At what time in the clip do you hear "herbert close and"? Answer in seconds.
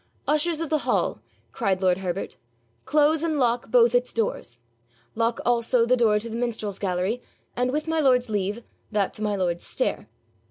1.99-3.37